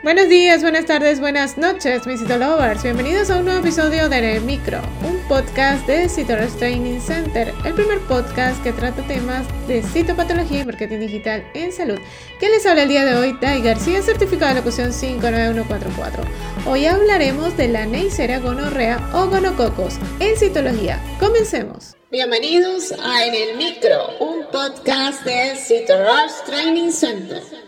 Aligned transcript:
Buenos 0.00 0.28
días, 0.28 0.62
buenas 0.62 0.86
tardes, 0.86 1.18
buenas 1.18 1.58
noches, 1.58 2.06
mis 2.06 2.20
Citolovers. 2.20 2.84
Bienvenidos 2.84 3.30
a 3.30 3.38
un 3.38 3.46
nuevo 3.46 3.58
episodio 3.58 4.08
de 4.08 4.36
El 4.36 4.44
Micro, 4.44 4.80
un 5.04 5.18
podcast 5.26 5.84
de 5.88 6.08
Citoros 6.08 6.56
Training 6.56 7.00
Center, 7.00 7.52
el 7.64 7.74
primer 7.74 7.98
podcast 8.02 8.62
que 8.62 8.72
trata 8.72 9.02
temas 9.08 9.44
de 9.66 9.82
citopatología 9.82 10.60
y 10.60 10.64
marketing 10.64 11.00
digital 11.00 11.44
en 11.52 11.72
salud. 11.72 11.98
¿Quién 12.38 12.52
les 12.52 12.64
habla 12.64 12.84
el 12.84 12.90
día 12.90 13.04
de 13.04 13.16
hoy? 13.16 13.36
Dai 13.40 13.60
García, 13.60 14.00
certificado 14.00 14.54
de 14.54 14.60
locución 14.60 14.92
59144. 14.92 16.22
Hoy 16.66 16.86
hablaremos 16.86 17.56
de 17.56 17.66
la 17.66 17.84
Neisseria 17.84 18.38
gonorrea 18.38 19.10
o 19.12 19.26
gonococos 19.26 19.96
en 20.20 20.36
citología. 20.36 21.02
Comencemos. 21.18 21.96
Bienvenidos 22.12 22.92
a 23.02 23.26
En 23.26 23.34
el 23.34 23.56
Micro, 23.56 24.16
un 24.20 24.46
podcast 24.52 25.24
de 25.24 25.56
Citoros 25.56 26.44
Training 26.46 26.92
Center. 26.92 27.67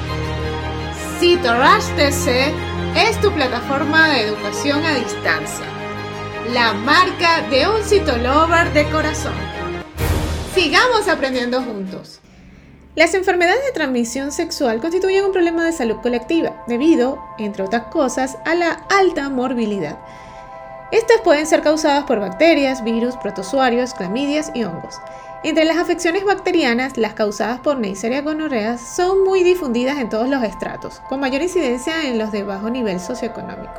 Rush 1.21 1.85
TC 1.97 2.51
es 2.95 3.21
tu 3.21 3.31
plataforma 3.31 4.09
de 4.09 4.21
educación 4.21 4.83
a 4.83 4.95
distancia, 4.95 5.65
la 6.51 6.73
marca 6.73 7.47
de 7.47 7.67
un 7.67 7.83
citolover 7.83 8.73
de 8.73 8.89
corazón. 8.89 9.35
Sigamos 10.55 11.07
aprendiendo 11.07 11.61
juntos. 11.61 12.21
Las 12.95 13.13
enfermedades 13.13 13.63
de 13.63 13.71
transmisión 13.71 14.31
sexual 14.31 14.81
constituyen 14.81 15.25
un 15.25 15.31
problema 15.31 15.63
de 15.63 15.73
salud 15.73 15.97
colectiva 16.01 16.63
debido, 16.65 17.23
entre 17.37 17.65
otras 17.65 17.83
cosas, 17.91 18.39
a 18.43 18.55
la 18.55 18.71
alta 18.89 19.29
morbilidad. 19.29 19.99
Estas 20.91 21.21
pueden 21.21 21.45
ser 21.45 21.61
causadas 21.61 22.05
por 22.05 22.19
bacterias, 22.19 22.83
virus, 22.83 23.15
protozoarios, 23.17 23.93
clamidias 23.93 24.51
y 24.55 24.63
hongos. 24.63 24.95
Entre 25.43 25.65
las 25.65 25.77
afecciones 25.77 26.23
bacterianas, 26.23 26.97
las 26.97 27.13
causadas 27.13 27.59
por 27.61 27.79
Neisseria 27.79 28.21
gonorrea 28.21 28.77
son 28.77 29.23
muy 29.23 29.41
difundidas 29.41 29.97
en 29.97 30.07
todos 30.07 30.29
los 30.29 30.43
estratos, 30.43 31.01
con 31.09 31.19
mayor 31.19 31.41
incidencia 31.41 32.07
en 32.07 32.19
los 32.19 32.31
de 32.31 32.43
bajo 32.43 32.69
nivel 32.69 32.99
socioeconómico. 32.99 33.73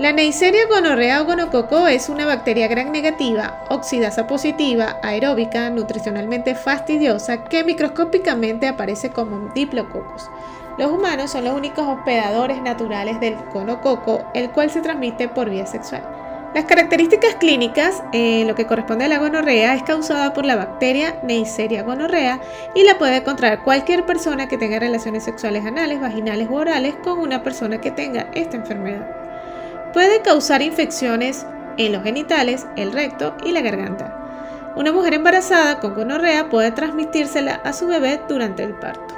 La 0.00 0.12
Neisseria 0.12 0.66
gonorrea 0.66 1.22
o 1.22 1.24
gonococo 1.24 1.86
es 1.86 2.08
una 2.08 2.26
bacteria 2.26 2.66
gran 2.66 2.90
negativa, 2.90 3.64
oxidasa 3.68 4.26
positiva, 4.26 4.96
aeróbica, 5.04 5.70
nutricionalmente 5.70 6.56
fastidiosa, 6.56 7.44
que 7.44 7.62
microscópicamente 7.62 8.66
aparece 8.66 9.10
como 9.10 9.50
diplococos. 9.54 10.28
Los 10.78 10.90
humanos 10.90 11.30
son 11.30 11.44
los 11.44 11.54
únicos 11.54 11.86
hospedadores 11.86 12.60
naturales 12.60 13.20
del 13.20 13.36
gonococo, 13.52 14.24
el 14.34 14.50
cual 14.50 14.70
se 14.70 14.80
transmite 14.80 15.28
por 15.28 15.48
vía 15.48 15.66
sexual. 15.66 16.17
Las 16.54 16.64
características 16.64 17.34
clínicas, 17.34 18.02
en 18.12 18.46
lo 18.46 18.54
que 18.54 18.66
corresponde 18.66 19.04
a 19.04 19.08
la 19.08 19.18
gonorrea, 19.18 19.74
es 19.74 19.82
causada 19.82 20.32
por 20.32 20.46
la 20.46 20.56
bacteria 20.56 21.20
Neisseria 21.22 21.82
gonorrea 21.82 22.40
y 22.74 22.84
la 22.84 22.96
puede 22.96 23.16
encontrar 23.16 23.62
cualquier 23.64 24.06
persona 24.06 24.48
que 24.48 24.56
tenga 24.56 24.78
relaciones 24.78 25.24
sexuales 25.24 25.66
anales, 25.66 26.00
vaginales 26.00 26.48
u 26.48 26.54
orales 26.54 26.94
con 27.04 27.18
una 27.18 27.42
persona 27.42 27.80
que 27.80 27.90
tenga 27.90 28.28
esta 28.32 28.56
enfermedad. 28.56 29.06
Puede 29.92 30.22
causar 30.22 30.62
infecciones 30.62 31.46
en 31.76 31.92
los 31.92 32.02
genitales, 32.02 32.66
el 32.76 32.92
recto 32.92 33.36
y 33.44 33.52
la 33.52 33.60
garganta. 33.60 34.72
Una 34.74 34.90
mujer 34.90 35.14
embarazada 35.14 35.80
con 35.80 35.94
gonorrea 35.94 36.48
puede 36.48 36.72
transmitírsela 36.72 37.60
a 37.62 37.74
su 37.74 37.86
bebé 37.86 38.20
durante 38.26 38.62
el 38.62 38.74
parto. 38.74 39.17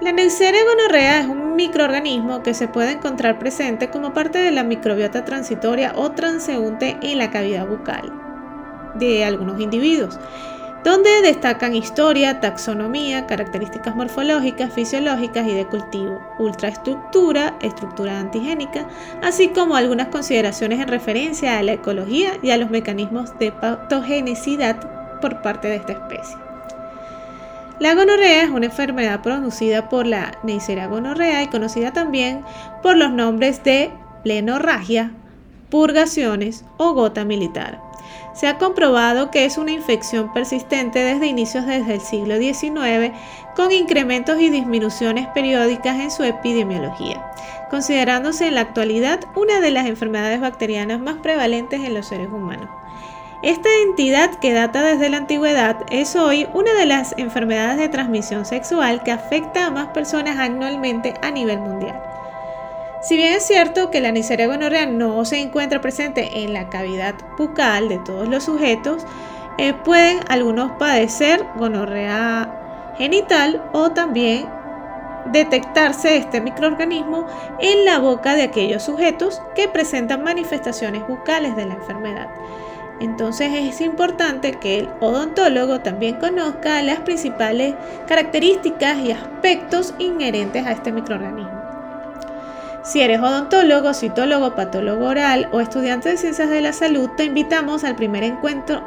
La 0.00 0.12
Neisseria 0.12 0.62
gonorrea 0.62 1.20
es 1.20 1.26
un 1.26 1.56
microorganismo 1.56 2.44
que 2.44 2.54
se 2.54 2.68
puede 2.68 2.92
encontrar 2.92 3.40
presente 3.40 3.90
como 3.90 4.14
parte 4.14 4.38
de 4.38 4.52
la 4.52 4.62
microbiota 4.62 5.24
transitoria 5.24 5.92
o 5.96 6.12
transeúnte 6.12 6.96
en 7.02 7.18
la 7.18 7.32
cavidad 7.32 7.66
bucal 7.66 8.12
de 8.94 9.24
algunos 9.24 9.60
individuos, 9.60 10.20
donde 10.84 11.10
destacan 11.22 11.74
historia, 11.74 12.38
taxonomía, 12.38 13.26
características 13.26 13.96
morfológicas, 13.96 14.72
fisiológicas 14.72 15.48
y 15.48 15.54
de 15.54 15.66
cultivo, 15.66 16.20
ultraestructura, 16.38 17.58
estructura 17.60 18.20
antigénica, 18.20 18.86
así 19.20 19.48
como 19.48 19.74
algunas 19.74 20.08
consideraciones 20.08 20.78
en 20.78 20.86
referencia 20.86 21.58
a 21.58 21.62
la 21.64 21.72
ecología 21.72 22.38
y 22.40 22.50
a 22.50 22.56
los 22.56 22.70
mecanismos 22.70 23.36
de 23.40 23.50
patogenicidad 23.50 25.20
por 25.20 25.42
parte 25.42 25.66
de 25.66 25.76
esta 25.76 25.92
especie. 25.92 26.47
La 27.80 27.94
gonorrea 27.94 28.42
es 28.42 28.50
una 28.50 28.66
enfermedad 28.66 29.22
producida 29.22 29.88
por 29.88 30.04
la 30.04 30.32
Neisseria 30.42 30.88
gonorrea 30.88 31.44
y 31.44 31.46
conocida 31.46 31.92
también 31.92 32.42
por 32.82 32.96
los 32.96 33.12
nombres 33.12 33.62
de 33.62 33.92
plenorragia, 34.24 35.12
purgaciones 35.70 36.64
o 36.76 36.92
gota 36.94 37.24
militar. 37.24 37.80
Se 38.34 38.48
ha 38.48 38.58
comprobado 38.58 39.30
que 39.30 39.44
es 39.44 39.58
una 39.58 39.70
infección 39.70 40.32
persistente 40.32 40.98
desde 40.98 41.28
inicios 41.28 41.66
desde 41.66 41.94
el 41.94 42.00
siglo 42.00 42.36
XIX, 42.38 43.12
con 43.54 43.70
incrementos 43.70 44.40
y 44.40 44.50
disminuciones 44.50 45.28
periódicas 45.28 46.00
en 46.00 46.10
su 46.10 46.24
epidemiología, 46.24 47.30
considerándose 47.70 48.48
en 48.48 48.56
la 48.56 48.62
actualidad 48.62 49.20
una 49.36 49.60
de 49.60 49.70
las 49.70 49.86
enfermedades 49.86 50.40
bacterianas 50.40 51.00
más 51.00 51.16
prevalentes 51.16 51.80
en 51.80 51.94
los 51.94 52.06
seres 52.06 52.28
humanos. 52.28 52.68
Esta 53.42 53.68
entidad 53.86 54.34
que 54.40 54.52
data 54.52 54.82
desde 54.82 55.08
la 55.10 55.18
antigüedad 55.18 55.76
es 55.90 56.16
hoy 56.16 56.48
una 56.54 56.74
de 56.74 56.86
las 56.86 57.14
enfermedades 57.18 57.78
de 57.78 57.88
transmisión 57.88 58.44
sexual 58.44 59.04
que 59.04 59.12
afecta 59.12 59.66
a 59.66 59.70
más 59.70 59.88
personas 59.88 60.38
anualmente 60.38 61.14
a 61.22 61.30
nivel 61.30 61.60
mundial. 61.60 62.02
Si 63.00 63.16
bien 63.16 63.34
es 63.34 63.46
cierto 63.46 63.92
que 63.92 64.00
la 64.00 64.10
Neisseria 64.10 64.48
gonorrea 64.48 64.86
no 64.86 65.24
se 65.24 65.38
encuentra 65.38 65.80
presente 65.80 66.42
en 66.42 66.52
la 66.52 66.68
cavidad 66.68 67.14
bucal 67.38 67.88
de 67.88 67.98
todos 67.98 68.26
los 68.28 68.42
sujetos, 68.42 69.06
eh, 69.56 69.72
pueden 69.72 70.18
algunos 70.28 70.72
padecer 70.72 71.44
gonorrea 71.56 72.94
genital 72.98 73.62
o 73.72 73.90
también 73.90 74.48
detectarse 75.26 76.16
este 76.16 76.40
microorganismo 76.40 77.28
en 77.60 77.84
la 77.84 78.00
boca 78.00 78.34
de 78.34 78.42
aquellos 78.42 78.82
sujetos 78.82 79.40
que 79.54 79.68
presentan 79.68 80.24
manifestaciones 80.24 81.06
bucales 81.06 81.54
de 81.54 81.66
la 81.66 81.74
enfermedad. 81.74 82.28
Entonces 83.00 83.50
es 83.52 83.80
importante 83.80 84.52
que 84.52 84.78
el 84.78 84.88
odontólogo 85.00 85.80
también 85.80 86.16
conozca 86.16 86.82
las 86.82 87.00
principales 87.00 87.74
características 88.06 88.98
y 88.98 89.12
aspectos 89.12 89.94
inherentes 89.98 90.66
a 90.66 90.72
este 90.72 90.90
microorganismo. 90.90 91.58
Si 92.82 93.00
eres 93.00 93.20
odontólogo, 93.20 93.92
citólogo, 93.92 94.54
patólogo 94.54 95.06
oral 95.06 95.48
o 95.52 95.60
estudiante 95.60 96.08
de 96.08 96.16
ciencias 96.16 96.48
de 96.48 96.60
la 96.60 96.72
salud, 96.72 97.10
te 97.16 97.24
invitamos 97.24 97.84
al 97.84 97.96
primer 97.96 98.24
encuentro 98.24 98.82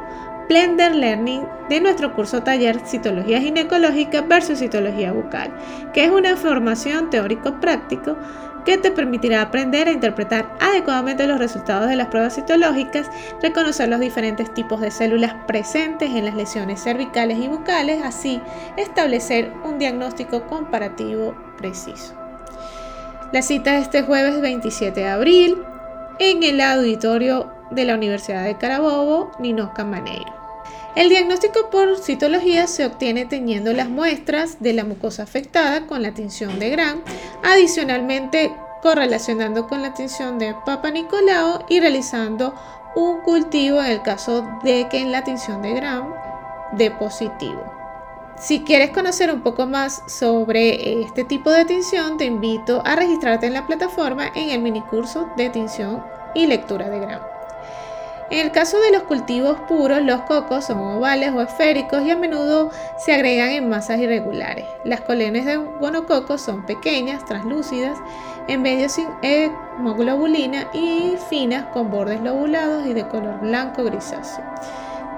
Blender 0.52 0.94
Learning 0.94 1.48
de 1.70 1.80
nuestro 1.80 2.12
curso 2.12 2.42
taller 2.42 2.78
Citología 2.84 3.40
Ginecológica 3.40 4.20
versus 4.20 4.58
Citología 4.58 5.10
Bucal, 5.10 5.50
que 5.94 6.04
es 6.04 6.10
una 6.10 6.36
formación 6.36 7.08
teórico-práctico 7.08 8.18
que 8.66 8.76
te 8.76 8.90
permitirá 8.90 9.40
aprender 9.40 9.88
a 9.88 9.92
interpretar 9.92 10.54
adecuadamente 10.60 11.26
los 11.26 11.38
resultados 11.38 11.88
de 11.88 11.96
las 11.96 12.08
pruebas 12.08 12.34
citológicas, 12.34 13.10
reconocer 13.40 13.88
los 13.88 13.98
diferentes 13.98 14.52
tipos 14.52 14.82
de 14.82 14.90
células 14.90 15.32
presentes 15.46 16.10
en 16.10 16.26
las 16.26 16.34
lesiones 16.34 16.82
cervicales 16.82 17.38
y 17.38 17.48
bucales, 17.48 18.02
así 18.04 18.38
establecer 18.76 19.54
un 19.64 19.78
diagnóstico 19.78 20.46
comparativo 20.48 21.34
preciso. 21.56 22.14
La 23.32 23.40
cita 23.40 23.78
es 23.78 23.84
este 23.84 24.02
jueves 24.02 24.38
27 24.42 25.00
de 25.00 25.08
abril 25.08 25.62
en 26.18 26.42
el 26.42 26.60
auditorio 26.60 27.50
de 27.70 27.86
la 27.86 27.94
Universidad 27.94 28.44
de 28.44 28.58
Carabobo, 28.58 29.30
Ninosca 29.38 29.86
Maneiro. 29.86 30.41
El 30.94 31.08
diagnóstico 31.08 31.70
por 31.70 31.96
citología 31.98 32.66
se 32.66 32.84
obtiene 32.84 33.24
teniendo 33.24 33.72
las 33.72 33.88
muestras 33.88 34.60
de 34.60 34.74
la 34.74 34.84
mucosa 34.84 35.22
afectada 35.22 35.86
con 35.86 36.02
la 36.02 36.12
tinción 36.12 36.58
de 36.58 36.68
Gram, 36.68 37.00
adicionalmente 37.42 38.54
correlacionando 38.82 39.68
con 39.68 39.80
la 39.80 39.94
tinción 39.94 40.38
de 40.38 40.54
Papa 40.66 40.90
Nicolao 40.90 41.64
y 41.70 41.80
realizando 41.80 42.54
un 42.94 43.20
cultivo 43.20 43.80
en 43.80 43.92
el 43.92 44.02
caso 44.02 44.46
de 44.62 44.86
que 44.90 44.98
en 44.98 45.12
la 45.12 45.24
tinción 45.24 45.62
de 45.62 45.72
Gram 45.72 46.12
de 46.72 46.90
positivo. 46.90 47.64
Si 48.38 48.60
quieres 48.60 48.90
conocer 48.90 49.32
un 49.32 49.40
poco 49.40 49.66
más 49.66 50.02
sobre 50.08 51.00
este 51.00 51.24
tipo 51.24 51.50
de 51.50 51.64
tinción, 51.64 52.18
te 52.18 52.26
invito 52.26 52.82
a 52.84 52.96
registrarte 52.96 53.46
en 53.46 53.54
la 53.54 53.66
plataforma 53.66 54.30
en 54.34 54.50
el 54.50 54.60
minicurso 54.60 55.30
de 55.38 55.48
tinción 55.48 56.04
y 56.34 56.46
lectura 56.46 56.90
de 56.90 57.00
Gram. 57.00 57.31
En 58.32 58.38
el 58.38 58.50
caso 58.50 58.80
de 58.80 58.92
los 58.92 59.02
cultivos 59.02 59.60
puros, 59.68 60.00
los 60.00 60.22
cocos 60.22 60.64
son 60.64 60.78
ovales 60.78 61.34
o 61.34 61.42
esféricos 61.42 62.02
y 62.02 62.12
a 62.12 62.16
menudo 62.16 62.70
se 62.96 63.12
agregan 63.12 63.50
en 63.50 63.68
masas 63.68 63.98
irregulares. 63.98 64.64
Las 64.84 65.02
colonias 65.02 65.44
de 65.44 65.58
gonococo 65.58 66.38
son 66.38 66.64
pequeñas, 66.64 67.26
translúcidas, 67.26 67.98
en 68.48 68.62
medio 68.62 68.88
sin 68.88 69.06
hemoglobulina 69.20 70.70
y 70.72 71.18
finas 71.28 71.66
con 71.74 71.90
bordes 71.90 72.22
lobulados 72.22 72.86
y 72.86 72.94
de 72.94 73.06
color 73.06 73.38
blanco 73.40 73.84
grisáceo. 73.84 74.42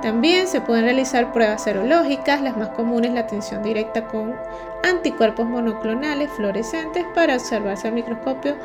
También 0.03 0.49
se 0.49 0.61
pueden 0.61 0.83
realizar 0.83 1.33
pruebas 1.33 1.63
serológicas, 1.63 2.43
las 2.43 2.57
más 2.57 2.71
comunes 2.71 3.13
la 3.13 3.21
atención 3.21 3.63
directa 3.63 4.09
con 4.09 4.35
anticuerpos 4.83 5.47
monoclonales 5.47 6.31
fluorescentes 6.33 7.07
para 7.15 7.35
observarse 7.35 7.87
al 7.87 7.95
microscopio 7.95 8.57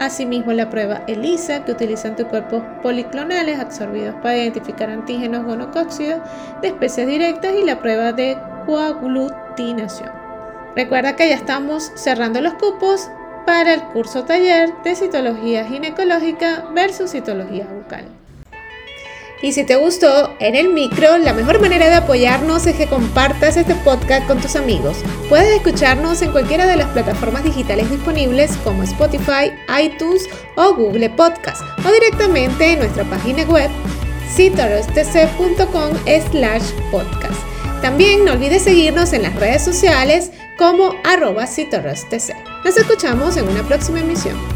Asimismo, 0.00 0.52
la 0.52 0.70
prueba 0.70 1.02
ELISA, 1.06 1.64
que 1.64 1.72
utiliza 1.72 2.08
anticuerpos 2.08 2.62
policlonales 2.82 3.60
absorbidos 3.60 4.14
para 4.16 4.36
identificar 4.36 4.90
antígenos 4.90 5.44
gonocóxidos 5.44 6.20
de 6.62 6.68
especies 6.68 7.06
directas, 7.06 7.54
y 7.54 7.64
la 7.64 7.78
prueba 7.78 8.12
de 8.12 8.36
coaglutinación. 8.66 10.10
Recuerda 10.74 11.14
que 11.14 11.28
ya 11.28 11.36
estamos 11.36 11.92
cerrando 11.94 12.40
los 12.40 12.54
cupos 12.54 13.08
para 13.46 13.74
el 13.74 13.82
curso 13.84 14.24
taller 14.24 14.70
de 14.82 14.96
citología 14.96 15.64
ginecológica 15.64 16.64
versus 16.74 17.10
citología 17.10 17.66
bucal. 17.66 18.04
Y 19.44 19.52
si 19.52 19.62
te 19.62 19.76
gustó 19.76 20.34
en 20.40 20.54
el 20.54 20.70
micro, 20.70 21.18
la 21.18 21.34
mejor 21.34 21.60
manera 21.60 21.90
de 21.90 21.96
apoyarnos 21.96 22.66
es 22.66 22.76
que 22.76 22.86
compartas 22.86 23.58
este 23.58 23.74
podcast 23.74 24.26
con 24.26 24.40
tus 24.40 24.56
amigos. 24.56 24.96
Puedes 25.28 25.56
escucharnos 25.56 26.22
en 26.22 26.32
cualquiera 26.32 26.66
de 26.66 26.76
las 26.78 26.88
plataformas 26.88 27.44
digitales 27.44 27.90
disponibles 27.90 28.56
como 28.64 28.82
Spotify, 28.84 29.52
iTunes 29.82 30.30
o 30.54 30.72
Google 30.72 31.10
Podcast 31.10 31.60
o 31.86 31.92
directamente 31.92 32.72
en 32.72 32.78
nuestra 32.78 33.04
página 33.04 33.42
web 33.42 33.70
citorostc.com 34.34 35.90
slash 36.30 36.70
podcast. 36.90 37.42
También 37.82 38.24
no 38.24 38.32
olvides 38.32 38.62
seguirnos 38.62 39.12
en 39.12 39.24
las 39.24 39.36
redes 39.36 39.62
sociales 39.62 40.30
como 40.56 40.94
arroba 41.04 41.44
Nos 41.44 42.76
escuchamos 42.78 43.36
en 43.36 43.46
una 43.46 43.62
próxima 43.62 44.00
emisión. 44.00 44.53